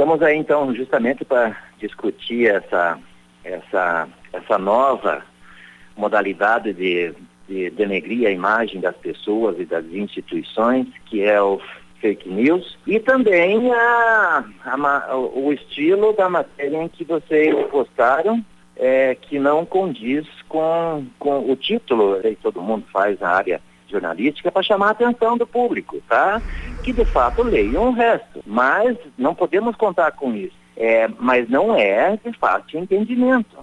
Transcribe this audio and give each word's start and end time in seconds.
Estamos 0.00 0.22
aí 0.22 0.38
então 0.38 0.74
justamente 0.74 1.26
para 1.26 1.54
discutir 1.78 2.46
essa, 2.46 2.98
essa, 3.44 4.08
essa 4.32 4.56
nova 4.56 5.22
modalidade 5.94 6.72
de, 6.72 7.12
de 7.46 7.68
denegrir 7.68 8.26
a 8.26 8.30
imagem 8.30 8.80
das 8.80 8.96
pessoas 8.96 9.60
e 9.60 9.66
das 9.66 9.84
instituições, 9.84 10.86
que 11.04 11.22
é 11.22 11.38
o 11.42 11.60
fake 12.00 12.30
news, 12.30 12.78
e 12.86 12.98
também 12.98 13.70
a, 13.74 14.42
a, 14.64 15.16
o 15.18 15.52
estilo 15.52 16.14
da 16.14 16.30
matéria 16.30 16.82
em 16.82 16.88
que 16.88 17.04
vocês 17.04 17.54
postaram, 17.66 18.42
é, 18.76 19.14
que 19.14 19.38
não 19.38 19.66
condiz 19.66 20.26
com, 20.48 21.04
com 21.18 21.40
o 21.40 21.54
título 21.54 22.18
que 22.22 22.36
todo 22.36 22.62
mundo 22.62 22.86
faz 22.90 23.20
na 23.20 23.28
área 23.28 23.60
jornalística 23.90 24.50
para 24.50 24.62
chamar 24.62 24.88
a 24.88 24.90
atenção 24.90 25.36
do 25.36 25.46
público, 25.46 25.98
tá? 26.08 26.40
Que 26.82 26.92
de 26.92 27.04
fato 27.04 27.42
leiam 27.42 27.88
o 27.88 27.92
resto, 27.92 28.42
mas 28.46 28.96
não 29.18 29.34
podemos 29.34 29.76
contar 29.76 30.12
com 30.12 30.34
isso. 30.34 30.58
É, 30.76 31.08
mas 31.18 31.48
não 31.48 31.74
é 31.74 32.16
de 32.16 32.32
fácil 32.38 32.80
entendimento. 32.80 33.58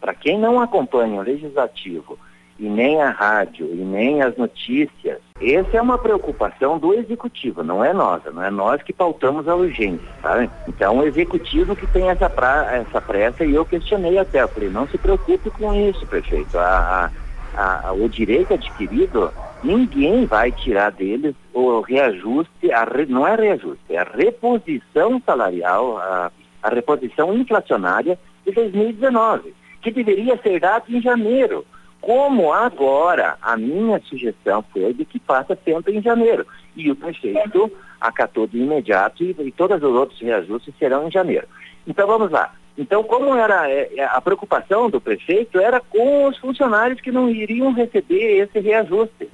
Para 0.00 0.14
quem 0.14 0.38
não 0.38 0.60
acompanha 0.60 1.20
o 1.20 1.24
legislativo 1.24 2.18
e 2.58 2.68
nem 2.68 3.02
a 3.02 3.10
rádio 3.10 3.68
e 3.72 3.76
nem 3.76 4.22
as 4.22 4.36
notícias, 4.36 5.18
essa 5.40 5.76
é 5.76 5.82
uma 5.82 5.98
preocupação 5.98 6.78
do 6.78 6.94
executivo, 6.94 7.62
não 7.62 7.84
é 7.84 7.92
nossa, 7.92 8.30
não 8.30 8.42
é 8.42 8.50
nós 8.50 8.82
que 8.82 8.92
pautamos 8.92 9.46
a 9.46 9.54
urgência, 9.54 10.08
sabe? 10.22 10.48
Então 10.66 10.98
o 10.98 11.06
executivo 11.06 11.76
que 11.76 11.86
tem 11.86 12.08
essa, 12.08 12.30
pra, 12.30 12.74
essa 12.76 13.00
pressa 13.00 13.44
e 13.44 13.54
eu 13.54 13.64
questionei 13.64 14.18
até, 14.18 14.42
eu 14.42 14.48
falei, 14.48 14.70
não 14.70 14.88
se 14.88 14.96
preocupe 14.96 15.50
com 15.50 15.74
isso, 15.74 16.06
prefeito. 16.06 16.58
A, 16.58 16.64
a, 17.04 17.25
a, 17.56 17.92
o 17.92 18.08
direito 18.08 18.54
adquirido, 18.54 19.32
ninguém 19.64 20.26
vai 20.26 20.52
tirar 20.52 20.90
deles 20.92 21.34
o 21.52 21.80
reajuste, 21.80 22.70
a 22.70 22.84
re, 22.84 23.06
não 23.06 23.26
é 23.26 23.34
reajuste, 23.34 23.84
é 23.88 23.98
a 23.98 24.04
reposição 24.04 25.20
salarial, 25.24 25.98
a, 25.98 26.30
a 26.62 26.68
reposição 26.68 27.34
inflacionária 27.34 28.18
de 28.44 28.52
2019, 28.52 29.54
que 29.80 29.90
deveria 29.90 30.36
ser 30.42 30.60
dada 30.60 30.84
em 30.88 31.00
janeiro. 31.00 31.64
Como 32.00 32.52
agora, 32.52 33.36
a 33.40 33.56
minha 33.56 34.00
sugestão 34.00 34.62
foi 34.72 34.92
de 34.92 35.04
que 35.04 35.18
faça 35.18 35.58
sempre 35.64 35.96
em 35.96 36.02
janeiro. 36.02 36.46
E 36.76 36.90
o 36.90 36.94
prefeito 36.94 37.72
acatou 38.00 38.46
de 38.46 38.58
imediato 38.58 39.24
e, 39.24 39.34
e 39.40 39.50
todos 39.50 39.82
os 39.82 39.94
outros 39.94 40.20
reajustes 40.20 40.74
serão 40.78 41.08
em 41.08 41.10
janeiro. 41.10 41.48
Então 41.86 42.06
vamos 42.06 42.30
lá. 42.30 42.52
Então, 42.78 43.02
como 43.02 43.34
era 43.34 43.70
é, 43.70 43.90
é, 43.96 44.04
a 44.04 44.20
preocupação 44.20 44.90
do 44.90 45.00
prefeito 45.00 45.58
era 45.58 45.80
com 45.80 46.26
os 46.26 46.36
funcionários 46.38 47.00
que 47.00 47.10
não 47.10 47.28
iriam 47.28 47.72
receber 47.72 48.42
esse 48.42 48.58
reajuste. 48.60 49.28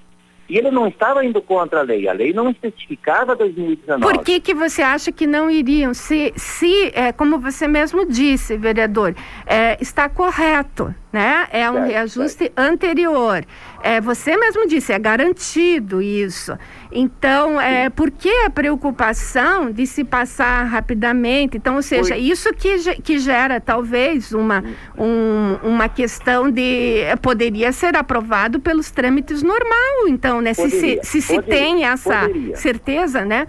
E 0.49 0.59
ele 0.59 0.71
não 0.71 0.87
estava 0.87 1.25
indo 1.25 1.41
contra 1.41 1.81
a 1.81 1.83
lei, 1.83 2.07
a 2.07 2.13
lei 2.13 2.33
não 2.33 2.51
especificava 2.51 3.35
2019. 3.35 4.03
Por 4.03 4.23
que, 4.23 4.39
que 4.39 4.53
você 4.53 4.83
acha 4.83 5.11
que 5.11 5.27
não 5.27 5.51
iriam? 5.51 5.95
Se, 5.95 6.33
se 6.37 6.93
é, 6.95 7.11
como 7.11 7.39
você 7.39 7.67
mesmo 7.67 8.05
disse, 8.05 8.57
vereador, 8.59 9.15
é, 9.47 9.79
está 9.81 10.11
correto, 10.11 10.95
né? 11.11 11.49
É 11.51 11.71
um 11.71 11.75
certo, 11.75 11.89
reajuste 11.89 12.39
certo. 12.39 12.59
anterior. 12.59 13.45
É, 13.83 14.01
você 14.01 14.37
mesmo 14.37 14.67
disse, 14.67 14.93
é 14.93 14.99
garantido 14.99 16.01
isso. 16.01 16.57
Então, 16.93 17.61
é, 17.61 17.91
por 17.91 18.13
que 18.13 18.31
a 18.45 18.51
preocupação 18.51 19.73
de 19.73 19.87
se 19.87 20.05
passar 20.05 20.63
rapidamente? 20.65 21.57
Então, 21.57 21.75
ou 21.75 21.83
seja, 21.83 22.17
isso 22.17 22.53
que, 22.55 22.95
que 23.03 23.19
gera 23.19 23.61
talvez 23.61 24.33
uma, 24.33 24.63
um, 24.97 25.59
uma 25.65 25.89
questão 25.89 26.49
de 26.49 27.01
é, 27.01 27.17
poderia 27.17 27.73
ser 27.73 27.97
aprovado 27.97 28.61
pelos 28.61 28.91
trâmites 28.93 29.43
normal, 29.43 30.07
então, 30.07 30.41
né? 30.41 30.55
Poderia, 30.55 31.03
se 31.03 31.21
se, 31.21 31.23
se, 31.23 31.35
poderia, 31.35 31.59
tem 31.59 31.85
essa 31.85 32.21
poderia. 32.21 32.57
certeza, 32.57 33.25
né? 33.25 33.49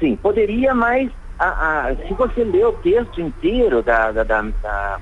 Sim, 0.00 0.16
poderia, 0.16 0.74
mas 0.74 1.10
a, 1.38 1.88
a, 1.88 1.96
se 1.96 2.14
você 2.14 2.42
ler 2.42 2.66
o 2.66 2.72
texto 2.72 3.20
inteiro 3.20 3.82
da, 3.82 4.12
da, 4.12 4.22
da, 4.24 4.42
da 4.62 5.00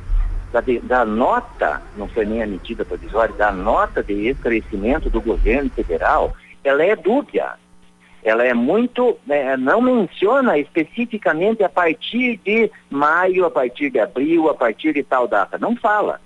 da, 0.52 0.62
da 0.82 1.04
nota, 1.04 1.82
não 1.96 2.06
foi 2.06 2.26
nem 2.26 2.40
emitida 2.40 2.84
provisória, 2.84 3.34
da 3.34 3.50
nota 3.50 4.02
de 4.02 4.28
esclarecimento 4.28 5.08
do 5.08 5.20
governo 5.20 5.70
federal, 5.70 6.36
ela 6.62 6.84
é 6.84 6.94
dúbia. 6.94 7.54
Ela 8.22 8.44
é 8.44 8.54
muito, 8.54 9.18
é, 9.28 9.56
não 9.56 9.80
menciona 9.80 10.56
especificamente 10.56 11.64
a 11.64 11.68
partir 11.68 12.36
de 12.44 12.70
maio, 12.88 13.44
a 13.44 13.50
partir 13.50 13.90
de 13.90 13.98
abril, 13.98 14.48
a 14.48 14.54
partir 14.54 14.92
de 14.92 15.02
tal 15.02 15.26
data. 15.26 15.58
Não 15.58 15.74
fala. 15.74 16.20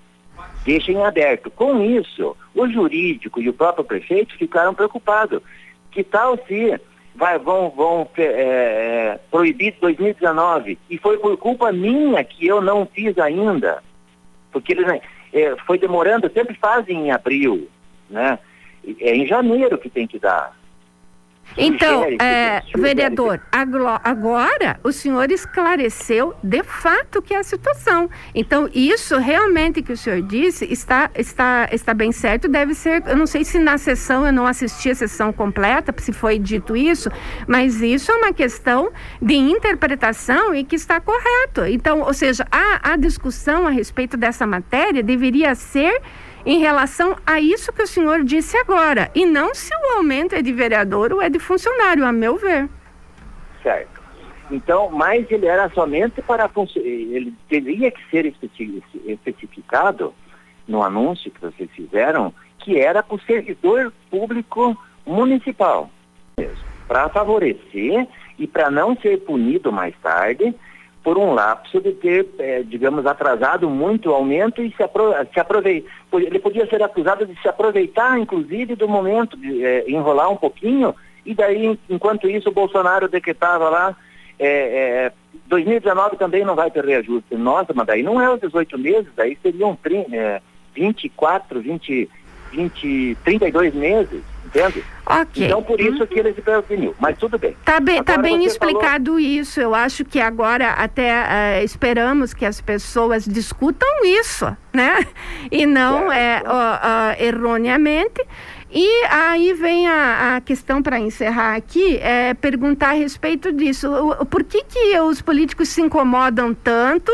Deixa 0.62 0.92
em 0.92 1.03
aberto. 1.03 1.50
Com 1.50 1.81
isso, 1.81 2.36
o 2.54 2.69
jurídico 2.69 3.41
e 3.41 3.48
o 3.48 3.54
próprio 3.54 3.84
prefeito 3.84 4.36
ficaram 4.36 4.75
preocupados. 4.75 5.41
Que 5.91 6.04
tal 6.04 6.36
se 6.47 6.78
vai, 7.15 7.38
vão, 7.38 7.70
vão 7.70 8.06
é, 8.19 8.22
é 8.25 9.20
proibir 9.31 9.75
2019? 9.81 10.78
E 10.91 10.98
foi 10.98 11.16
por 11.16 11.34
culpa 11.38 11.72
minha 11.72 12.22
que 12.22 12.47
eu 12.47 12.60
não 12.60 12.84
fiz 12.84 13.16
ainda 13.19 13.82
porque 14.56 14.72
ele 14.72 14.87
né, 14.87 15.03
é, 15.34 15.55
foi 15.67 15.78
demorando, 15.78 16.33
sempre 16.33 16.55
fazem 16.55 17.09
em 17.09 17.11
abril, 17.11 17.69
né? 18.09 18.39
É 19.00 19.15
em 19.15 19.27
janeiro 19.27 19.77
que 19.77 19.91
tem 19.91 20.06
que 20.06 20.19
dar. 20.19 20.56
Então, 21.57 22.05
é, 22.21 22.62
vereador, 22.77 23.41
agora 23.51 24.79
o 24.83 24.93
senhor 24.93 25.31
esclareceu 25.31 26.34
de 26.43 26.62
fato 26.62 27.23
que 27.23 27.34
é 27.34 27.39
a 27.39 27.43
situação. 27.43 28.11
Então, 28.34 28.69
isso 28.75 29.17
realmente 29.19 29.83
que 29.83 29.93
o 29.93 29.97
senhor 29.97 30.21
disse 30.23 30.67
está, 30.71 31.11
está, 31.15 31.69
está 31.73 31.95
bem 31.95 32.12
certo. 32.12 32.49
Deve 32.49 32.75
ser, 32.75 33.03
eu 33.07 33.17
não 33.17 33.27
sei 33.27 33.45
se 33.45 33.59
na 33.59 33.79
sessão 33.79 34.27
eu 34.27 34.33
não 34.33 34.47
assisti 34.47 34.91
a 34.91 34.95
sessão 34.95 35.33
completa, 35.33 35.95
se 35.99 36.12
foi 36.12 36.39
dito 36.39 36.77
isso, 36.77 37.11
mas 37.47 37.81
isso 37.81 38.13
é 38.13 38.15
uma 38.17 38.33
questão 38.33 38.91
de 39.21 39.34
interpretação 39.34 40.55
e 40.55 40.63
que 40.65 40.77
está 40.77 41.01
correto. 41.01 41.65
Então, 41.67 42.01
ou 42.01 42.13
seja, 42.13 42.47
a, 42.51 42.93
a 42.93 42.97
discussão 42.97 43.67
a 43.67 43.71
respeito 43.71 44.17
dessa 44.17 44.47
matéria 44.47 45.03
deveria 45.03 45.55
ser 45.55 46.01
em 46.47 46.61
relação 46.61 47.17
a 47.27 47.41
isso 47.41 47.73
que 47.73 47.83
o 47.83 47.87
senhor 47.87 48.23
disse 48.23 48.57
agora, 48.57 49.11
e 49.15 49.27
não 49.27 49.53
se 49.53 49.75
o 49.75 49.97
aumento 49.97 50.37
é 50.37 50.41
de 50.41 50.53
vereador 50.53 51.12
ou 51.12 51.21
é 51.21 51.29
de 51.29 51.41
funcionário, 51.41 52.07
a 52.07 52.12
meu 52.12 52.37
ver. 52.37 52.69
Certo. 53.65 54.01
Então, 54.49 54.89
mas 54.91 55.29
ele 55.29 55.47
era 55.47 55.69
somente 55.71 56.23
para 56.23 56.49
ele 56.77 57.34
teria 57.49 57.91
que 57.91 58.01
ser 58.11 58.33
especificado 59.05 60.15
no 60.69 60.84
anúncio 60.84 61.33
que 61.33 61.41
vocês 61.41 61.69
fizeram 61.73 62.33
que 62.61 62.78
era 62.78 63.03
para 63.03 63.17
o 63.17 63.21
servidor 63.21 63.93
público 64.09 64.77
municipal, 65.05 65.91
para 66.87 67.09
favorecer 67.09 68.07
e 68.39 68.47
para 68.47 68.71
não 68.71 68.97
ser 68.97 69.21
punido 69.21 69.73
mais 69.73 69.95
tarde 70.01 70.55
por 71.06 71.19
um 71.19 71.34
lapso 71.34 71.81
de 71.81 71.93
ter, 71.93 72.27
é, 72.37 72.65
digamos, 72.65 73.06
atrasado 73.06 73.71
muito 73.71 74.11
o 74.11 74.12
aumento 74.12 74.61
e 74.61 74.75
se, 74.75 74.83
apro 74.83 75.15
se 75.33 75.39
aproveitar. 75.39 75.89
Ele 76.12 76.41
podia 76.41 76.67
ser 76.67 76.83
acusado 76.83 77.25
de 77.25 77.41
se 77.41 77.47
aproveitar, 77.47 78.19
inclusive, 78.19 78.75
do 78.75 78.89
momento, 78.89 79.37
de 79.37 79.65
é, 79.65 79.89
enrolar 79.89 80.28
um 80.28 80.37
pouquinho, 80.37 80.93
e 81.25 81.33
daí, 81.33 81.78
enquanto 81.89 82.28
isso, 82.28 82.49
o 82.49 82.53
Bolsonaro 82.53 83.06
decretava 83.06 83.69
lá, 83.69 83.97
é, 84.37 85.12
2019 85.47 86.16
também 86.16 86.45
não 86.45 86.56
vai 86.56 86.72
ter 86.72 86.84
reajuste. 86.84 87.37
Nossa, 87.37 87.72
mas 87.72 87.87
daí 87.87 88.03
não 88.03 88.21
é 88.21 88.28
os 88.28 88.41
18 88.41 88.77
meses, 88.77 89.09
daí 89.15 89.39
seriam 89.41 89.77
30, 89.77 90.43
24, 90.75 91.61
20, 91.61 92.11
20, 92.50 93.16
32 93.22 93.75
meses 93.75 94.35
entende? 94.47 94.84
Ok. 95.05 95.47
Então, 95.47 95.62
por 95.62 95.81
isso 95.81 96.01
uhum. 96.01 96.07
que 96.07 96.19
ele 96.19 96.34
se 96.34 96.41
preveniu. 96.41 96.95
Mas 96.99 97.17
tudo 97.19 97.39
bem. 97.39 97.57
Tá 97.65 97.79
bem, 97.79 98.03
tá 98.03 98.19
bem 98.19 98.45
explicado 98.45 99.12
falou... 99.12 99.21
isso. 99.21 99.61
Eu 99.61 99.75
acho 99.75 100.05
que 100.05 100.21
agora 100.21 100.71
até 100.71 101.12
uh, 101.61 101.65
esperamos 101.65 102.34
que 102.34 102.45
as 102.45 102.61
pessoas 102.61 103.25
discutam 103.25 103.89
isso, 104.05 104.45
né? 104.73 105.07
E 105.51 105.65
não 105.65 106.11
é, 106.11 106.43
uh, 106.43 106.51
uh, 106.51 107.23
erroneamente. 107.23 108.21
E 108.69 109.05
aí 109.09 109.53
vem 109.55 109.87
a, 109.87 110.37
a 110.37 110.41
questão 110.41 110.83
para 110.83 110.99
encerrar 110.99 111.55
aqui, 111.55 111.99
é 111.99 112.34
perguntar 112.34 112.91
a 112.91 112.93
respeito 112.93 113.53
disso. 113.53 113.89
O, 113.89 114.27
por 114.27 114.43
que, 114.43 114.65
que 114.65 114.99
os 115.01 115.23
políticos 115.23 115.69
se 115.69 115.81
incomodam 115.81 116.53
tanto 116.53 117.13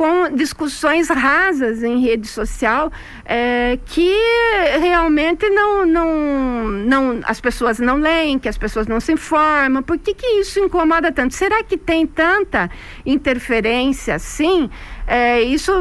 com 0.00 0.34
discussões 0.34 1.10
rasas 1.10 1.82
em 1.82 2.00
rede 2.00 2.26
social 2.26 2.90
é, 3.22 3.78
que 3.84 4.16
realmente 4.80 5.46
não, 5.50 5.84
não, 5.84 6.68
não, 6.68 7.20
as 7.24 7.38
pessoas 7.38 7.78
não 7.78 7.96
leem, 7.96 8.38
que 8.38 8.48
as 8.48 8.56
pessoas 8.56 8.86
não 8.86 8.98
se 8.98 9.12
informam. 9.12 9.82
Por 9.82 9.98
que, 9.98 10.14
que 10.14 10.26
isso 10.40 10.58
incomoda 10.58 11.12
tanto? 11.12 11.34
Será 11.34 11.62
que 11.62 11.76
tem 11.76 12.06
tanta 12.06 12.70
interferência 13.04 14.14
assim? 14.14 14.70
É, 15.06 15.42
isso 15.42 15.72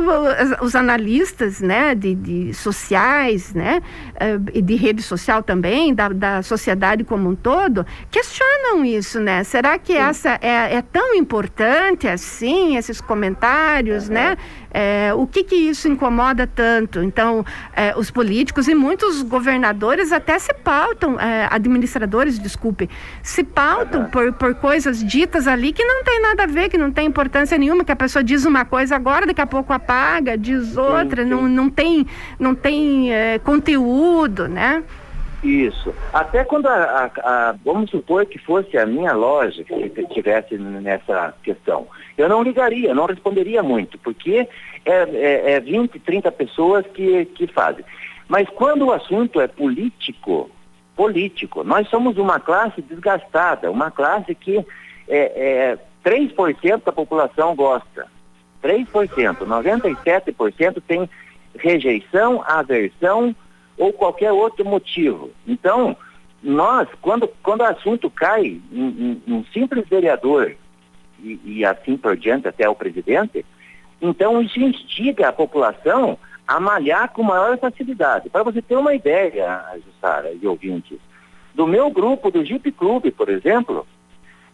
os 0.60 0.76
analistas 0.76 1.62
né, 1.62 1.94
de, 1.94 2.16
de 2.16 2.54
sociais, 2.54 3.54
né, 3.54 3.80
é, 4.16 4.38
de 4.38 4.76
rede 4.76 5.04
social 5.04 5.44
também, 5.44 5.94
da, 5.94 6.10
da 6.10 6.42
sociedade 6.42 7.04
como 7.04 7.30
um 7.30 7.36
todo, 7.36 7.86
questionam 8.10 8.84
isso, 8.84 9.20
né? 9.20 9.44
Será 9.44 9.78
que 9.78 9.94
Sim. 9.94 10.00
essa 10.00 10.40
é, 10.42 10.78
é, 10.78 10.82
tão 10.82 11.14
importante 11.14 12.08
assim, 12.08 12.76
esses 12.76 13.00
comentários 13.00 14.09
né? 14.10 14.38
É, 14.72 15.12
o 15.16 15.26
que 15.26 15.44
que 15.44 15.56
isso 15.56 15.88
incomoda 15.88 16.48
tanto? 16.48 17.02
Então, 17.02 17.46
é, 17.76 17.94
os 17.98 18.12
políticos 18.12 18.68
e 18.68 18.76
muitos 18.76 19.22
governadores 19.22 20.12
até 20.12 20.38
se 20.38 20.54
pautam, 20.54 21.20
é, 21.20 21.48
administradores, 21.50 22.38
desculpe, 22.38 22.90
se 23.24 23.44
pautam 23.44 24.06
por, 24.06 24.34
por 24.34 24.56
coisas 24.56 25.04
ditas 25.04 25.48
ali 25.48 25.74
que 25.74 25.84
não 25.84 26.04
tem 26.04 26.22
nada 26.22 26.44
a 26.44 26.48
ver, 26.48 26.70
que 26.70 26.78
não 26.78 26.92
tem 26.92 27.08
importância 27.08 27.58
nenhuma, 27.58 27.84
que 27.84 27.92
a 27.92 27.96
pessoa 27.96 28.24
diz 28.24 28.46
uma 28.46 28.66
coisa 28.66 28.96
agora, 28.96 29.26
daqui 29.26 29.42
a 29.42 29.48
pouco 29.48 29.74
apaga, 29.74 30.38
diz 30.38 30.78
outra, 30.78 31.24
sim, 31.24 31.30
sim. 31.30 31.36
Não, 31.36 31.48
não 31.48 31.70
tem, 31.70 32.06
não 32.40 32.56
tem 32.56 33.14
é, 33.14 33.40
conteúdo, 33.40 34.48
né? 34.48 34.84
Isso. 35.44 35.94
Até 36.12 36.44
quando 36.44 36.68
a, 36.68 36.74
a, 36.74 37.50
a, 37.50 37.56
vamos 37.64 37.90
supor 37.90 38.26
que 38.26 38.38
fosse 38.38 38.78
a 38.78 38.86
minha 38.86 39.14
loja 39.14 39.64
que 39.64 40.02
estivesse 40.02 40.58
nessa 40.58 41.34
questão, 41.42 41.88
eu 42.18 42.28
não 42.28 42.44
ligaria, 42.44 42.94
não 42.94 43.06
responderia 43.06 43.64
muito, 43.64 43.98
porque 44.00 44.48
é, 44.86 44.92
é, 44.92 45.52
é 45.54 45.60
20, 45.60 45.98
30 46.00 46.32
pessoas 46.34 46.86
que, 46.88 47.26
que 47.26 47.48
fazem. 47.48 47.86
Mas 48.28 48.50
quando 48.50 48.86
o 48.86 48.92
assunto 48.92 49.40
é 49.40 49.48
político, 49.48 50.52
político, 50.96 51.64
nós 51.64 51.88
somos 51.88 52.18
uma 52.18 52.40
classe 52.40 52.82
desgastada, 52.82 53.72
uma 53.72 53.90
classe 53.90 54.36
que 54.36 54.58
é, 55.08 55.78
é 55.78 55.78
3% 56.04 56.84
da 56.84 56.92
população 56.92 57.56
gosta. 57.56 58.08
3%, 58.62 58.86
97% 59.38 60.84
tem 60.86 61.10
rejeição, 61.58 62.44
aversão, 62.46 63.34
ou 63.80 63.94
qualquer 63.94 64.32
outro 64.34 64.66
motivo. 64.66 65.32
Então, 65.48 65.96
nós, 66.44 66.88
quando, 67.02 67.28
quando 67.42 67.62
o 67.62 67.66
assunto 67.66 68.10
cai 68.10 68.62
em, 68.72 69.22
um 69.26 69.44
simples 69.54 69.88
vereador 69.88 70.56
e, 71.24 71.40
e, 71.44 71.66
assim 71.66 71.98
por 71.98 72.16
diante 72.18 72.48
até 72.48 72.68
o 72.70 72.76
presidente, 72.76 73.46
então 74.02 74.42
isso 74.42 74.60
instiga 74.60 75.30
a 75.30 75.34
população 75.34 76.20
a 76.46 76.60
malhar 76.60 77.10
com 77.12 77.24
maior 77.24 77.58
facilidade. 77.58 78.30
Para 78.30 78.44
você 78.44 78.62
ter 78.62 78.76
uma 78.76 78.94
ideia, 78.94 79.64
Jussara 79.86 80.32
e 80.34 80.46
ouvintes, 80.46 80.98
do 81.54 81.66
meu 81.66 81.90
grupo 81.90 82.30
do 82.30 82.44
Jeep 82.44 82.72
Clube, 82.72 83.12
por 83.12 83.30
exemplo, 83.30 83.88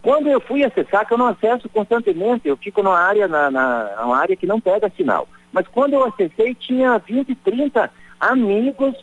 quando 0.02 0.28
eu 0.28 0.40
fui 0.40 0.62
acessar, 0.62 1.06
que 1.06 1.14
eu 1.14 1.18
não 1.18 1.26
acesso 1.26 1.68
constantemente, 1.68 2.46
eu 2.46 2.56
fico 2.56 2.82
numa 2.82 2.98
área, 2.98 3.26
na, 3.26 3.50
na 3.50 4.04
uma 4.04 4.16
área 4.18 4.36
que 4.36 4.46
não 4.46 4.60
pega 4.60 4.92
sinal. 4.96 5.28
Mas 5.52 5.66
quando 5.68 5.94
eu 5.94 6.04
acessei, 6.04 6.54
tinha 6.54 6.98
20, 6.98 7.34
30 7.36 7.90
amigos 8.20 8.94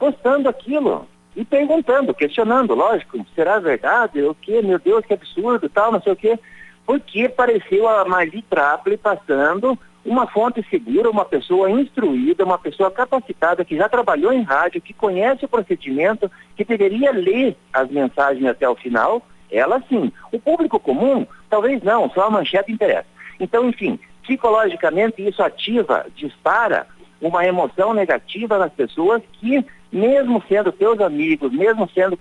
postando 0.00 0.48
aquilo 0.48 1.06
e 1.36 1.44
perguntando, 1.44 2.14
questionando, 2.14 2.74
lógico, 2.74 3.24
será 3.34 3.60
verdade? 3.60 4.22
O 4.22 4.34
que? 4.34 4.62
Meu 4.62 4.78
Deus, 4.78 5.04
que 5.04 5.12
absurdo, 5.12 5.68
tal, 5.68 5.92
não 5.92 6.00
sei 6.00 6.14
o 6.14 6.16
quê. 6.16 6.38
Porque 6.86 7.28
pareceu 7.28 7.86
a 7.86 8.04
Marli 8.06 8.42
Traple 8.42 8.96
passando 8.96 9.78
uma 10.04 10.26
fonte 10.26 10.64
segura, 10.70 11.10
uma 11.10 11.26
pessoa 11.26 11.70
instruída, 11.70 12.44
uma 12.44 12.58
pessoa 12.58 12.90
capacitada 12.90 13.64
que 13.64 13.76
já 13.76 13.88
trabalhou 13.88 14.32
em 14.32 14.42
rádio, 14.42 14.80
que 14.80 14.94
conhece 14.94 15.44
o 15.44 15.48
procedimento, 15.48 16.30
que 16.56 16.64
deveria 16.64 17.12
ler 17.12 17.54
as 17.70 17.88
mensagens 17.90 18.46
até 18.46 18.66
o 18.66 18.74
final, 18.74 19.22
ela 19.52 19.82
sim. 19.88 20.10
O 20.32 20.40
público 20.40 20.80
comum, 20.80 21.26
talvez 21.50 21.82
não, 21.82 22.08
só 22.10 22.22
a 22.26 22.30
manchete 22.30 22.72
interessa. 22.72 23.06
Então, 23.38 23.68
enfim, 23.68 24.00
psicologicamente 24.22 25.26
isso 25.26 25.42
ativa, 25.42 26.06
dispara 26.16 26.86
uma 27.20 27.44
emoção 27.44 27.92
negativa 27.92 28.56
nas 28.56 28.72
pessoas 28.72 29.22
que 29.34 29.64
mesmo 29.92 30.42
sendo 30.48 30.72
teus 30.72 31.00
amigos, 31.00 31.52
mesmo 31.52 31.88
sendo 31.94 32.18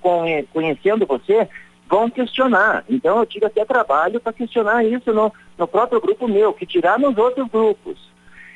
conhecendo 0.52 1.06
você, 1.06 1.48
vão 1.90 2.10
questionar. 2.10 2.84
Então 2.90 3.18
eu 3.20 3.26
tive 3.26 3.46
até 3.46 3.66
trabalho 3.66 4.20
para 4.20 4.34
questionar 4.34 4.84
isso 4.84 5.12
no, 5.14 5.32
no 5.58 5.68
próprio 5.68 6.00
grupo 6.00 6.28
meu, 6.28 6.54
que 6.54 6.66
tirar 6.66 7.00
nos 7.00 7.18
outros 7.18 7.48
grupos. 7.50 8.10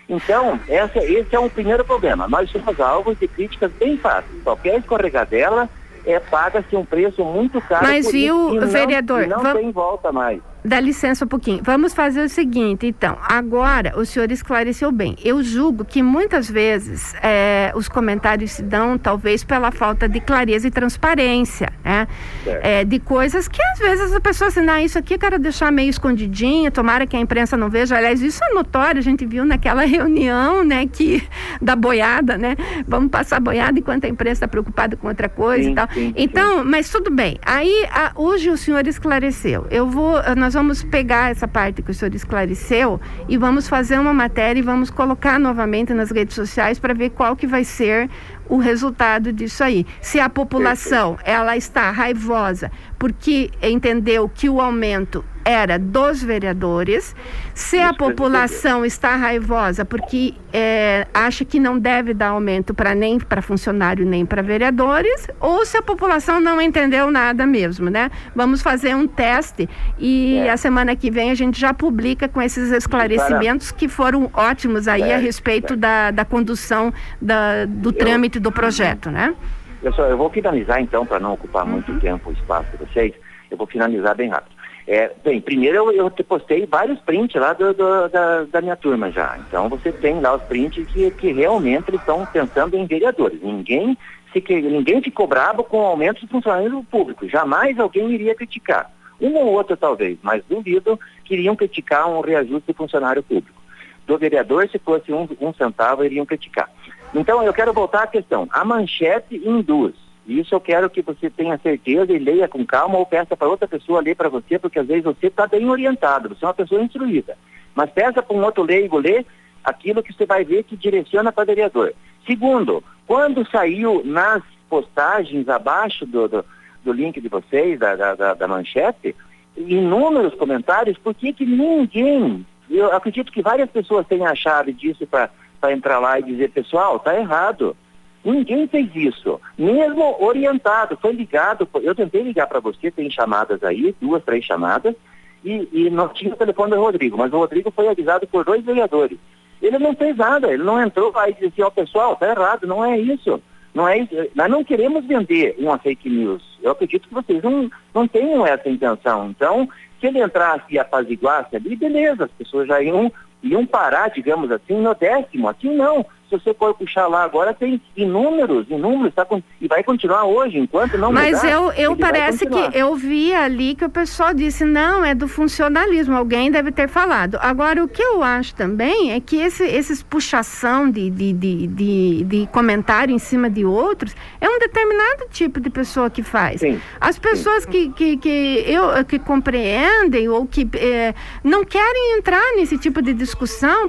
Então, 0.07 0.59
essa, 0.67 0.99
esse 0.99 1.33
é 1.33 1.39
um 1.39 1.49
primeiro 1.49 1.83
problema. 1.85 2.27
Nós 2.27 2.49
somos 2.51 2.79
alvos 2.79 3.17
de 3.17 3.27
críticas 3.27 3.71
bem 3.73 3.97
fáceis. 3.97 4.43
Qualquer 4.43 4.77
escorregadela 4.79 5.69
é, 6.05 6.19
paga-se 6.19 6.75
um 6.75 6.85
preço 6.85 7.23
muito 7.23 7.61
caro. 7.61 7.85
Mas 7.85 8.11
viu, 8.11 8.59
vereador? 8.67 9.27
Não, 9.27 9.41
não 9.41 9.53
tem 9.53 9.71
volta 9.71 10.11
mais. 10.11 10.41
Dá 10.65 10.79
licença 10.79 11.25
um 11.25 11.27
pouquinho. 11.27 11.59
Vamos 11.61 11.93
fazer 11.93 12.21
o 12.21 12.29
seguinte, 12.29 12.87
então. 12.87 13.17
Agora, 13.21 13.99
o 13.99 14.05
senhor 14.05 14.31
esclareceu 14.31 14.91
bem. 14.93 15.15
Eu 15.21 15.43
julgo 15.43 15.83
que 15.83 16.01
muitas 16.01 16.49
vezes 16.49 17.13
é, 17.21 17.73
os 17.75 17.89
comentários 17.89 18.51
se 18.51 18.63
dão, 18.63 18.97
talvez, 18.97 19.43
pela 19.43 19.71
falta 19.71 20.07
de 20.07 20.21
clareza 20.21 20.65
e 20.65 20.71
transparência, 20.71 21.67
né? 21.83 22.07
É, 22.45 22.85
de 22.85 22.97
coisas 22.97 23.49
que, 23.49 23.61
às 23.61 23.79
vezes, 23.79 24.15
a 24.15 24.21
pessoa 24.21 24.47
assim, 24.47 24.61
não, 24.61 24.77
isso 24.77 24.97
aqui 24.97 25.15
eu 25.15 25.19
quero 25.19 25.37
deixar 25.37 25.69
meio 25.69 25.89
escondidinho, 25.89 26.71
tomara 26.71 27.05
que 27.05 27.17
a 27.17 27.19
imprensa 27.19 27.57
não 27.57 27.69
veja. 27.69 27.97
Aliás, 27.97 28.21
isso 28.21 28.39
é 28.43 28.53
notório, 28.53 28.99
a 28.99 29.03
gente 29.03 29.25
viu 29.25 29.43
naquela 29.43 29.83
reunião, 29.85 30.63
né, 30.63 30.87
que, 30.87 31.27
da 31.61 31.75
boiada, 31.75 32.37
né? 32.37 32.55
Vamos 32.87 33.11
passar 33.11 33.41
boiada 33.41 33.77
enquanto 33.77 34.05
a 34.05 34.07
imprensa 34.07 34.33
está 34.33 34.47
preocupada 34.47 34.95
com 34.95 35.09
outra 35.09 35.27
coisa 35.27 35.63
sim, 35.63 35.71
e 35.71 35.75
tal. 35.75 35.89
Sim, 35.93 36.13
então, 36.15 36.59
sim. 36.59 36.69
mas 36.69 36.89
tudo 36.89 37.11
bem. 37.11 37.37
Aí, 37.45 37.85
a, 37.91 38.13
hoje 38.15 38.49
o 38.49 38.57
senhor 38.57 38.87
esclareceu. 38.87 39.67
Eu 39.69 39.87
vou, 39.87 40.21
nós 40.37 40.52
nós 40.53 40.61
vamos 40.61 40.83
pegar 40.83 41.31
essa 41.31 41.47
parte 41.47 41.81
que 41.81 41.89
o 41.89 41.93
senhor 41.95 42.13
esclareceu 42.13 43.01
e 43.27 43.37
vamos 43.37 43.67
fazer 43.67 43.97
uma 43.97 44.13
matéria 44.13 44.59
e 44.59 44.61
vamos 44.61 44.91
colocar 44.91 45.39
novamente 45.39 45.95
nas 45.95 46.11
redes 46.11 46.35
sociais 46.35 46.77
para 46.77 46.93
ver 46.93 47.09
qual 47.09 47.35
que 47.35 47.47
vai 47.47 47.63
ser 47.63 48.07
o 48.47 48.57
resultado 48.57 49.33
disso 49.33 49.63
aí. 49.63 49.83
Se 49.99 50.19
a 50.19 50.29
população 50.29 51.17
ela 51.23 51.57
está 51.57 51.89
raivosa 51.89 52.71
porque 52.99 53.49
entendeu 53.63 54.29
que 54.29 54.47
o 54.47 54.61
aumento 54.61 55.25
era 55.45 55.77
dos 55.77 56.23
vereadores. 56.23 57.15
Se 57.53 57.79
a 57.79 57.93
população 57.93 58.85
está 58.85 59.15
raivosa 59.15 59.85
porque 59.85 60.33
é, 60.51 61.07
acha 61.13 61.43
que 61.45 61.59
não 61.59 61.77
deve 61.77 62.13
dar 62.13 62.29
aumento 62.29 62.73
para 62.73 62.95
nem 62.95 63.19
para 63.19 63.41
funcionário 63.41 64.05
nem 64.05 64.25
para 64.25 64.41
vereadores, 64.41 65.27
ou 65.39 65.65
se 65.65 65.77
a 65.77 65.81
população 65.81 66.39
não 66.39 66.61
entendeu 66.61 67.11
nada 67.11 67.45
mesmo, 67.45 67.89
né? 67.89 68.09
Vamos 68.35 68.61
fazer 68.61 68.95
um 68.95 69.07
teste 69.07 69.69
e 69.97 70.37
é. 70.37 70.51
a 70.51 70.57
semana 70.57 70.95
que 70.95 71.11
vem 71.11 71.31
a 71.31 71.35
gente 71.35 71.59
já 71.59 71.73
publica 71.73 72.27
com 72.27 72.41
esses 72.41 72.71
esclarecimentos 72.71 73.71
que 73.71 73.87
foram 73.87 74.29
ótimos 74.33 74.87
aí 74.87 75.03
é, 75.03 75.15
a 75.15 75.17
respeito 75.17 75.75
da, 75.75 76.11
da 76.11 76.25
condução 76.25 76.93
da, 77.21 77.65
do 77.65 77.89
eu, 77.89 77.93
trâmite 77.93 78.39
do 78.39 78.51
projeto, 78.51 79.11
né? 79.11 79.33
Eu, 79.81 79.93
só, 79.93 80.05
eu 80.05 80.17
vou 80.17 80.29
finalizar 80.29 80.81
então 80.81 81.05
para 81.05 81.19
não 81.19 81.33
ocupar 81.33 81.65
muito 81.65 81.91
uhum. 81.91 81.99
tempo 81.99 82.29
o 82.29 82.33
espaço 82.33 82.71
de 82.71 82.85
vocês. 82.85 83.13
Eu 83.51 83.57
vou 83.57 83.67
finalizar 83.67 84.15
bem 84.15 84.29
rápido. 84.29 84.52
É, 84.85 85.11
bem, 85.23 85.39
primeiro 85.39 85.77
eu, 85.77 85.91
eu 85.91 86.11
postei 86.25 86.65
vários 86.65 86.99
prints 86.99 87.39
lá 87.39 87.53
do, 87.53 87.73
do, 87.73 88.09
da, 88.09 88.43
da, 88.43 88.61
minha 88.61 88.75
turma 88.75 89.09
já. 89.11 89.37
Então 89.47 89.69
você 89.69 89.91
tem 89.91 90.19
lá 90.19 90.35
os 90.35 90.43
prints 90.43 90.85
que, 90.87 91.09
que 91.11 91.31
realmente 91.31 91.89
eles 91.89 92.01
estão 92.01 92.25
pensando 92.25 92.75
em 92.75 92.85
vereadores. 92.85 93.41
Ninguém, 93.41 93.97
se, 94.33 94.43
ninguém 94.61 95.01
ficou 95.01 95.25
bravo 95.25 95.63
com 95.63 95.77
o 95.77 95.85
aumento 95.85 96.19
de 96.19 96.27
funcionário 96.27 96.83
público. 96.91 97.27
Jamais 97.29 97.79
alguém 97.79 98.11
iria 98.11 98.35
criticar. 98.35 98.91
Um 99.21 99.35
ou 99.35 99.53
outro 99.53 99.77
talvez, 99.77 100.17
mas 100.21 100.43
duvido 100.49 100.99
que 101.23 101.33
iriam 101.33 101.55
criticar 101.55 102.09
um 102.09 102.19
reajuste 102.19 102.67
de 102.67 102.73
funcionário 102.73 103.23
público. 103.23 103.61
Do 104.05 104.17
vereador, 104.17 104.67
se 104.67 104.77
fosse 104.79 105.13
um, 105.13 105.29
um 105.39 105.53
centavo, 105.53 106.03
iriam 106.03 106.25
criticar. 106.25 106.69
Então 107.15 107.41
eu 107.41 107.53
quero 107.53 107.71
voltar 107.71 108.03
à 108.03 108.07
questão. 108.07 108.49
A 108.51 108.65
manchete 108.65 109.37
induz 109.47 110.02
isso 110.27 110.55
eu 110.55 110.61
quero 110.61 110.89
que 110.89 111.01
você 111.01 111.29
tenha 111.29 111.57
certeza 111.57 112.13
e 112.13 112.19
leia 112.19 112.47
com 112.47 112.65
calma 112.65 112.97
ou 112.97 113.05
peça 113.05 113.35
para 113.35 113.49
outra 113.49 113.67
pessoa 113.67 114.01
ler 114.01 114.15
para 114.15 114.29
você, 114.29 114.57
porque 114.57 114.79
às 114.79 114.87
vezes 114.87 115.03
você 115.03 115.27
está 115.27 115.45
bem 115.47 115.69
orientado, 115.69 116.29
você 116.29 116.45
é 116.45 116.47
uma 116.47 116.53
pessoa 116.53 116.81
instruída. 116.81 117.37
Mas 117.75 117.89
peça 117.89 118.23
para 118.23 118.35
um 118.35 118.43
outro 118.43 118.63
leigo 118.63 118.97
ler 118.97 119.25
aquilo 119.63 120.03
que 120.03 120.13
você 120.13 120.25
vai 120.25 120.43
ver 120.43 120.63
que 120.63 120.77
direciona 120.77 121.31
para 121.31 121.43
o 121.43 121.47
vereador. 121.47 121.93
Segundo, 122.25 122.83
quando 123.05 123.49
saiu 123.49 124.01
nas 124.05 124.41
postagens 124.69 125.47
abaixo 125.49 126.05
do, 126.05 126.27
do, 126.27 126.45
do 126.83 126.93
link 126.93 127.19
de 127.19 127.27
vocês, 127.27 127.79
da, 127.79 127.95
da, 127.95 128.33
da, 128.33 128.47
manchete, 128.47 129.15
inúmeros 129.55 130.33
comentários, 130.35 130.97
por 130.97 131.13
que 131.13 131.33
que 131.33 131.45
ninguém, 131.45 132.45
eu 132.69 132.91
acredito 132.93 133.31
que 133.31 133.41
várias 133.41 133.69
pessoas 133.69 134.07
têm 134.07 134.25
a 134.25 134.35
chave 134.35 134.73
disso 134.73 135.05
para 135.05 135.29
entrar 135.71 135.99
lá 135.99 136.19
e 136.19 136.23
dizer, 136.23 136.49
pessoal, 136.51 136.97
está 136.97 137.17
errado. 137.17 137.75
Ninguém 138.23 138.67
fez 138.67 138.89
isso, 138.95 139.39
mesmo 139.57 140.15
orientado, 140.23 140.97
foi 141.01 141.11
ligado, 141.11 141.67
eu 141.81 141.93
tentei 141.93 142.21
ligar 142.21 142.47
para 142.47 142.61
você, 142.61 142.89
tem 142.89 143.09
chamadas 143.09 143.61
aí, 143.63 143.93
duas, 143.99 144.23
três 144.23 144.45
chamadas, 144.45 144.95
e, 145.43 145.67
e 145.73 145.89
não 145.89 146.07
tinha 146.07 146.33
o 146.33 146.37
telefone 146.37 146.71
do 146.71 146.81
Rodrigo, 146.81 147.17
mas 147.17 147.33
o 147.33 147.37
Rodrigo 147.37 147.69
foi 147.71 147.89
avisado 147.89 148.25
por 148.27 148.45
dois 148.45 148.63
vereadores. 148.63 149.17
Ele 149.61 149.77
não 149.77 149.93
fez 149.95 150.15
nada, 150.15 150.51
ele 150.51 150.63
não 150.63 150.81
entrou 150.81 151.11
lá 151.11 151.29
e 151.29 151.33
disse 151.33 151.47
assim, 151.47 151.61
ó 151.61 151.67
oh, 151.67 151.71
pessoal, 151.71 152.15
tá 152.15 152.29
errado, 152.29 152.65
não 152.65 152.83
é 152.83 152.97
isso. 152.97 153.41
Não 153.73 153.87
é 153.87 153.99
isso. 153.99 154.13
Nós 154.35 154.49
não 154.49 154.63
queremos 154.63 155.05
vender 155.05 155.55
uma 155.57 155.77
fake 155.79 156.09
news. 156.09 156.43
Eu 156.61 156.71
acredito 156.71 157.07
que 157.07 157.13
vocês 157.13 157.41
não, 157.41 157.69
não 157.93 158.07
tenham 158.07 158.45
essa 158.45 158.69
intenção. 158.69 159.29
Então, 159.29 159.67
se 159.99 160.07
ele 160.07 160.21
entrasse 160.21 160.65
e 160.69 160.77
apaziguasse 160.77 161.55
ali, 161.55 161.75
beleza, 161.75 162.25
as 162.25 162.31
pessoas 162.31 162.67
já 162.67 162.81
iam 162.81 163.11
iam 163.43 163.65
parar, 163.65 164.09
digamos 164.09 164.49
assim, 164.51 164.79
no 164.79 164.95
décimo. 164.95 165.49
Aqui 165.49 165.69
não 165.69 166.05
se 166.37 166.43
você 166.43 166.53
for 166.53 166.73
puxar 166.73 167.07
lá 167.07 167.23
agora, 167.23 167.53
tem 167.53 167.81
inúmeros, 167.95 168.65
inúmeros, 168.69 169.13
tá, 169.13 169.25
e 169.61 169.67
vai 169.67 169.83
continuar 169.83 170.25
hoje, 170.25 170.57
enquanto 170.57 170.97
não 170.97 171.11
Mas 171.11 171.37
mudar, 171.37 171.51
eu, 171.51 171.71
eu 171.73 171.95
parece 171.95 172.45
que 172.45 172.77
eu 172.77 172.95
vi 172.95 173.33
ali 173.33 173.75
que 173.75 173.85
o 173.85 173.89
pessoal 173.89 174.33
disse, 174.33 174.65
não, 174.65 175.05
é 175.05 175.13
do 175.13 175.27
funcionalismo, 175.27 176.15
alguém 176.15 176.49
deve 176.49 176.71
ter 176.71 176.87
falado. 176.87 177.37
Agora, 177.41 177.83
o 177.83 177.87
que 177.87 178.01
eu 178.01 178.23
acho 178.23 178.55
também 178.55 179.11
é 179.11 179.19
que 179.19 179.35
esse, 179.37 179.63
esses 179.63 180.01
puxação 180.01 180.89
de, 180.89 181.09
de, 181.09 181.33
de, 181.33 181.67
de, 181.67 182.23
de 182.23 182.47
comentário 182.47 183.13
em 183.13 183.19
cima 183.19 183.49
de 183.49 183.65
outros 183.65 184.15
é 184.41 184.49
um 184.49 184.59
determinado 184.59 185.25
tipo 185.29 185.59
de 185.59 185.69
pessoa 185.69 186.09
que 186.09 186.23
faz. 186.23 186.61
Sim, 186.61 186.79
As 186.99 187.19
pessoas 187.19 187.63
sim. 187.63 187.71
Que, 187.71 187.89
que, 187.89 188.17
que, 188.17 188.63
eu, 188.67 189.03
que 189.05 189.19
compreendem 189.19 190.29
ou 190.29 190.45
que 190.45 190.67
é, 190.75 191.13
não 191.43 191.63
querem 191.63 192.17
entrar 192.17 192.55
nesse 192.55 192.77
tipo 192.77 193.01
de 193.01 193.13
discussão, 193.13 193.32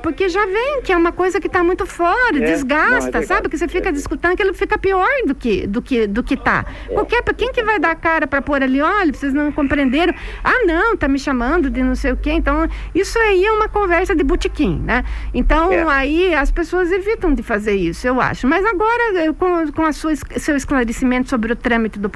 porque 0.02 0.28
já 0.28 0.44
vem 0.46 0.82
que 0.82 0.92
é 0.92 0.96
uma 0.96 1.12
coisa 1.12 1.40
que 1.40 1.46
está 1.46 1.62
muito 1.62 1.86
fora 1.86 2.36
é, 2.36 2.40
desgasta, 2.40 3.10
não, 3.10 3.20
é 3.20 3.26
sabe? 3.26 3.48
Que 3.48 3.56
você 3.56 3.68
fica 3.68 3.88
é. 3.88 3.92
discutindo 3.92 4.36
que 4.36 4.42
ele 4.42 4.52
fica 4.52 4.78
pior 4.78 5.08
do 5.26 5.34
que 5.34 5.66
do 5.66 5.82
que 5.82 6.06
do 6.06 6.22
que 6.22 6.36
tá. 6.36 6.64
É. 6.88 6.94
Qualquer, 6.94 7.22
quem 7.34 7.52
que 7.52 7.62
vai 7.62 7.78
dar 7.78 7.94
cara 7.94 8.26
para 8.26 8.40
pôr 8.42 8.62
ali, 8.62 8.80
olha, 8.80 9.12
vocês 9.12 9.32
não 9.32 9.52
compreenderam. 9.52 10.14
Ah, 10.42 10.64
não, 10.66 10.96
tá 10.96 11.08
me 11.08 11.18
chamando 11.18 11.70
de 11.70 11.82
não 11.82 11.94
sei 11.94 12.12
o 12.12 12.16
quê. 12.16 12.32
Então, 12.32 12.68
isso 12.94 13.18
aí 13.18 13.44
é 13.44 13.52
uma 13.52 13.68
conversa 13.68 14.14
de 14.14 14.24
botequim, 14.24 14.80
né? 14.84 15.04
Então, 15.32 15.72
é. 15.72 15.84
aí 15.88 16.34
as 16.34 16.50
pessoas 16.50 16.90
evitam 16.90 17.34
de 17.34 17.42
fazer 17.42 17.74
isso, 17.74 18.06
eu 18.06 18.20
acho. 18.20 18.46
Mas 18.46 18.64
agora, 18.64 19.32
com, 19.34 19.72
com 19.72 19.82
a 19.84 19.92
sua, 19.92 20.14
seu 20.36 20.56
esclarecimento 20.56 21.28
sobre 21.28 21.52
o 21.52 21.56
trâmite 21.56 21.98
do, 21.98 22.10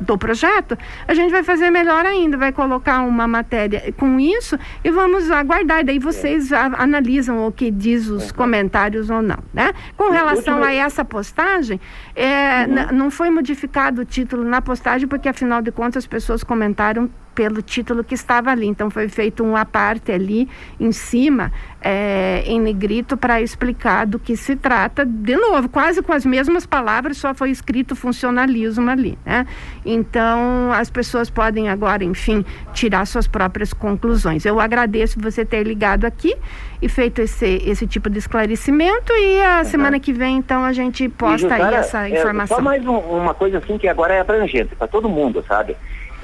do 0.00 0.18
projeto, 0.18 0.76
a 1.06 1.14
gente 1.14 1.30
vai 1.30 1.42
fazer 1.42 1.70
melhor 1.70 2.04
ainda, 2.04 2.36
vai 2.36 2.52
colocar 2.52 3.02
uma 3.02 3.26
matéria 3.26 3.92
com 3.96 4.18
isso 4.20 4.58
e 4.84 4.90
vamos 4.90 5.30
aguardar. 5.30 5.84
Daí 5.84 5.98
vocês 5.98 6.52
a, 6.52 6.65
analisam 6.74 7.46
o 7.46 7.52
que 7.52 7.70
diz 7.70 8.08
os 8.08 8.32
comentários 8.32 9.10
ou 9.10 9.22
não. 9.22 9.38
Né? 9.52 9.72
Com 9.96 10.10
relação 10.10 10.62
a 10.62 10.72
essa 10.72 11.04
postagem, 11.04 11.80
é, 12.14 12.66
uhum. 12.66 12.96
não 12.96 13.10
foi 13.10 13.30
modificado 13.30 14.02
o 14.02 14.04
título 14.04 14.44
na 14.44 14.60
postagem, 14.60 15.06
porque 15.08 15.28
afinal 15.28 15.62
de 15.62 15.70
contas 15.70 16.04
as 16.04 16.06
pessoas 16.06 16.42
comentaram 16.42 17.10
pelo 17.36 17.60
título 17.60 18.02
que 18.02 18.14
estava 18.14 18.50
ali. 18.50 18.66
Então 18.66 18.90
foi 18.90 19.08
feito 19.08 19.44
um 19.44 19.54
aparte 19.54 20.10
ali 20.10 20.48
em 20.80 20.90
cima, 20.90 21.52
é, 21.82 22.42
em 22.46 22.58
negrito, 22.58 23.14
para 23.16 23.42
explicar 23.42 24.06
do 24.06 24.18
que 24.18 24.36
se 24.36 24.56
trata. 24.56 25.04
De 25.04 25.36
novo, 25.36 25.68
quase 25.68 26.02
com 26.02 26.12
as 26.14 26.24
mesmas 26.24 26.64
palavras, 26.64 27.18
só 27.18 27.34
foi 27.34 27.50
escrito 27.50 27.94
funcionalismo 27.94 28.90
ali. 28.90 29.18
Né? 29.24 29.46
Então 29.84 30.72
as 30.72 30.88
pessoas 30.88 31.28
podem 31.28 31.68
agora, 31.68 32.02
enfim, 32.02 32.44
tirar 32.72 33.06
suas 33.06 33.28
próprias 33.28 33.74
conclusões. 33.74 34.46
Eu 34.46 34.58
agradeço 34.58 35.20
você 35.20 35.44
ter 35.44 35.62
ligado 35.62 36.06
aqui 36.06 36.34
e 36.80 36.88
feito 36.88 37.20
esse, 37.20 37.62
esse 37.66 37.86
tipo 37.86 38.08
de 38.08 38.18
esclarecimento 38.18 39.12
e 39.12 39.42
a 39.42 39.58
uhum. 39.58 39.64
semana 39.64 40.00
que 40.00 40.12
vem, 40.12 40.38
então, 40.38 40.64
a 40.64 40.72
gente 40.72 41.08
posta 41.08 41.54
aí 41.54 41.74
essa 41.74 42.08
informação. 42.08 42.56
É, 42.56 42.60
só 42.60 42.64
mais 42.64 42.86
um, 42.86 42.96
uma 42.96 43.34
coisa 43.34 43.58
assim 43.58 43.76
que 43.76 43.88
agora 43.88 44.14
é 44.14 44.20
abrangente 44.20 44.74
para 44.74 44.86
todo 44.86 45.08
mundo, 45.08 45.44
sabe? 45.46 45.76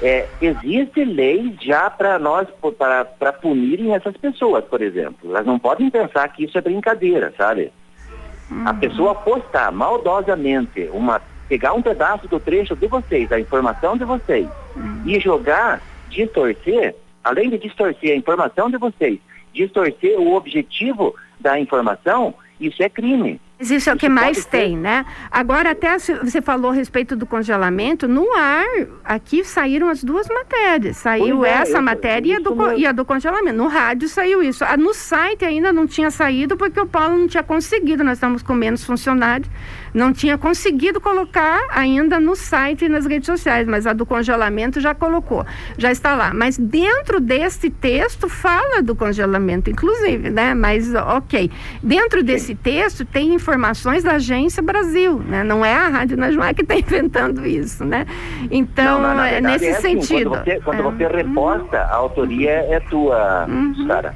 É, 0.03 0.27
existe 0.41 1.05
lei 1.05 1.55
já 1.61 1.89
para 1.89 2.19
nós, 2.19 2.45
para 3.17 3.31
punirem 3.31 3.95
essas 3.95 4.17
pessoas, 4.17 4.65
por 4.65 4.81
exemplo. 4.81 5.29
Elas 5.29 5.45
não 5.45 5.57
podem 5.57 5.89
pensar 5.89 6.27
que 6.27 6.43
isso 6.43 6.57
é 6.57 6.61
brincadeira, 6.61 7.33
sabe? 7.37 7.71
Uhum. 8.51 8.67
A 8.67 8.73
pessoa 8.73 9.15
postar 9.15 9.71
maldosamente, 9.71 10.89
uma, 10.91 11.21
pegar 11.47 11.71
um 11.71 11.81
pedaço 11.81 12.27
do 12.27 12.37
trecho 12.37 12.75
de 12.75 12.85
vocês, 12.87 13.31
a 13.31 13.39
informação 13.39 13.95
de 13.95 14.03
vocês, 14.03 14.45
uhum. 14.75 15.03
e 15.05 15.21
jogar, 15.21 15.81
distorcer, 16.09 16.93
além 17.23 17.49
de 17.49 17.57
distorcer 17.57 18.11
a 18.11 18.17
informação 18.17 18.69
de 18.69 18.75
vocês, 18.75 19.19
distorcer 19.53 20.19
o 20.19 20.35
objetivo 20.35 21.15
da 21.39 21.57
informação, 21.57 22.33
isso 22.59 22.83
é 22.83 22.89
crime. 22.89 23.39
Mas 23.63 23.71
isso 23.71 23.89
é 23.89 23.93
o 23.93 23.97
que 23.97 24.09
mais 24.09 24.43
tem, 24.43 24.75
né? 24.75 25.05
Agora, 25.31 25.71
até 25.71 25.97
você 25.97 26.41
falou 26.41 26.71
a 26.71 26.73
respeito 26.73 27.15
do 27.15 27.25
congelamento, 27.25 28.09
no 28.09 28.29
ar, 28.35 28.65
aqui 29.05 29.45
saíram 29.45 29.87
as 29.87 30.03
duas 30.03 30.27
matérias. 30.27 30.97
Saiu 30.97 31.45
é, 31.45 31.61
essa 31.61 31.81
matéria 31.81 32.33
e 32.33 32.35
a, 32.35 32.39
do, 32.39 32.73
e 32.73 32.85
a, 32.85 32.91
do, 32.91 33.05
congelamento. 33.05 33.55
No 33.55 33.67
rádio 33.67 34.09
saiu 34.09 34.43
isso. 34.43 34.65
Ah, 34.65 34.75
no 34.75 34.93
site 34.93 35.45
ainda 35.45 35.71
não 35.71 35.87
tinha 35.87 36.11
saído 36.11 36.57
porque 36.57 36.77
o 36.77 36.85
Paulo 36.85 37.17
não 37.17 37.25
tinha 37.25 37.41
conseguido, 37.41 38.03
nós 38.03 38.17
estamos 38.17 38.43
com 38.43 38.53
menos 38.53 38.83
funcionários, 38.83 39.49
não 39.93 40.11
tinha 40.11 40.37
conseguido 40.37 40.99
colocar 40.99 41.65
ainda 41.69 42.19
no 42.19 42.35
site 42.35 42.83
e 42.83 42.89
nas 42.89 43.05
redes 43.05 43.27
sociais, 43.27 43.65
mas 43.65 43.87
a 43.87 43.93
do 43.93 44.05
congelamento 44.05 44.81
já 44.81 44.93
colocou, 44.93 45.45
já 45.77 45.89
está 45.89 46.15
lá. 46.15 46.33
Mas 46.33 46.57
dentro 46.57 47.21
desse 47.21 47.69
texto 47.69 48.27
fala 48.27 48.81
do 48.81 48.93
congelamento, 48.93 49.69
inclusive, 49.69 50.29
né? 50.29 50.53
Mas 50.53 50.93
ok. 50.93 51.49
Dentro 51.81 52.21
desse 52.21 52.55
texto 52.55 53.05
tem 53.05 53.33
informações 53.33 53.52
informações 53.53 54.03
da 54.03 54.13
Agência 54.13 54.63
Brasil, 54.63 55.19
né? 55.19 55.43
Não 55.43 55.63
é 55.63 55.75
a 55.75 55.87
Rádio 55.87 56.17
Najmar 56.17 56.55
que 56.55 56.63
está 56.63 56.73
inventando 56.75 57.45
isso, 57.45 57.85
né? 57.85 58.05
Então, 58.49 58.99
não, 58.99 59.15
não, 59.15 59.23
é 59.23 59.39
nesse 59.39 59.67
é 59.67 59.71
assim, 59.77 60.01
sentido. 60.01 60.31
Quando 60.31 60.43
você, 60.43 60.61
quando 60.61 60.79
é. 60.79 60.81
você 60.81 61.07
reposta, 61.07 61.77
a 61.77 61.95
autoria 61.95 62.51
é 62.51 62.79
tua, 62.79 63.45
uhum. 63.47 63.87
Sara. 63.87 64.15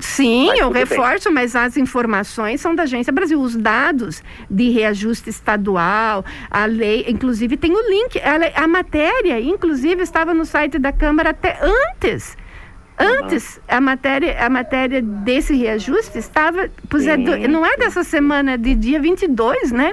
Sim, 0.00 0.46
mas 0.46 0.60
eu 0.60 0.70
reforço, 0.70 1.28
bem. 1.28 1.34
mas 1.34 1.56
as 1.56 1.76
informações 1.76 2.60
são 2.60 2.74
da 2.74 2.84
Agência 2.84 3.12
Brasil. 3.12 3.38
Os 3.38 3.56
dados 3.56 4.22
de 4.48 4.70
reajuste 4.70 5.28
estadual, 5.28 6.24
a 6.50 6.64
lei, 6.64 7.04
inclusive 7.08 7.56
tem 7.56 7.72
o 7.72 7.90
link. 7.90 8.18
A, 8.20 8.62
a 8.64 8.68
matéria, 8.68 9.38
inclusive, 9.40 10.00
estava 10.00 10.32
no 10.32 10.46
site 10.46 10.78
da 10.78 10.92
Câmara 10.92 11.30
até 11.30 11.58
antes 11.60 12.36
Antes, 12.98 13.60
a 13.68 13.80
matéria, 13.80 14.44
a 14.44 14.50
matéria 14.50 15.00
desse 15.00 15.54
reajuste 15.54 16.18
estava. 16.18 16.68
Pois 16.88 17.06
é, 17.06 17.16
não 17.16 17.64
é 17.64 17.76
dessa 17.76 18.02
semana, 18.02 18.58
de 18.58 18.74
dia 18.74 19.00
22, 19.00 19.70
né? 19.70 19.92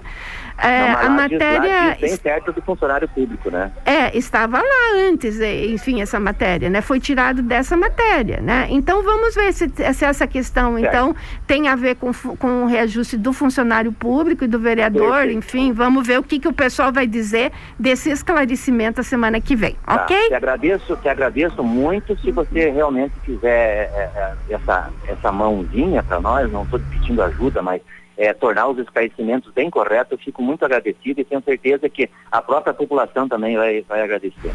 É, 0.58 0.92
não, 0.92 1.00
a 1.00 1.10
matéria. 1.10 1.98
Diz, 2.00 2.22
do 2.56 2.62
funcionário 2.62 3.08
público, 3.10 3.50
né? 3.50 3.72
É, 3.86 4.18
estava 4.18 4.58
lá 4.58 5.10
antes, 5.10 5.40
enfim, 5.40 6.02
essa 6.02 6.20
matéria, 6.20 6.70
né? 6.70 6.82
Foi 6.82 7.00
tirado 7.00 7.42
dessa 7.42 7.76
matéria, 7.76 8.40
né? 8.42 8.68
Então 8.70 9.04
vamos 9.04 9.36
ver 9.36 9.52
se, 9.54 9.70
se 9.70 10.06
essa 10.06 10.26
questão, 10.28 10.78
certo. 10.78 10.88
então, 10.88 11.16
tem 11.46 11.68
a 11.68 11.76
ver 11.76 11.96
com, 11.96 12.12
com 12.14 12.64
o 12.64 12.68
reajuste 12.68 13.18
do 13.18 13.34
funcionário 13.34 13.92
público 13.92 14.46
e 14.46 14.48
do 14.48 14.60
vereador, 14.60 15.18
Perfeito. 15.18 15.38
enfim, 15.38 15.74
vamos 15.74 16.08
ver 16.08 16.20
o 16.20 16.24
que, 16.24 16.40
que 16.40 16.48
o 16.48 16.54
pessoal 16.54 16.92
vai 16.92 17.06
dizer 17.06 17.52
desse 17.78 18.10
esclarecimento 18.10 19.02
a 19.02 19.04
semana 19.04 19.42
que 19.42 19.56
vem, 19.56 19.76
tá. 19.86 19.96
ok? 19.96 20.28
Te 20.28 20.34
agradeço, 20.34 20.96
te 20.98 21.10
agradeço 21.10 21.64
muito 21.64 22.18
se 22.20 22.32
você 22.32 22.70
realmente 22.70 23.14
fizer 23.24 23.92
é, 23.94 24.10
é, 24.16 24.34
essa, 24.50 24.90
essa 25.08 25.32
mãozinha 25.32 26.02
para 26.04 26.20
nós, 26.20 26.52
não 26.52 26.64
estou 26.64 26.80
pedindo 26.80 27.22
ajuda, 27.22 27.62
mas 27.62 27.82
é, 28.18 28.34
tornar 28.34 28.68
os 28.68 28.78
esclarecimentos 28.80 29.52
bem 29.54 29.70
corretos, 29.70 30.14
eu 30.14 30.18
fico 30.18 30.42
muito 30.42 30.64
agradecido 30.64 31.22
e 31.22 31.26
tenho 31.26 31.42
certeza 31.44 31.90
que 31.90 32.10
a 32.32 32.42
própria 32.42 32.74
população 32.74 33.28
também 33.28 33.56
vai, 33.56 33.82
vai 33.82 34.02
agradecer. 34.02 34.52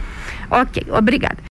Ok, 0.50 0.82
obrigada. 0.90 1.42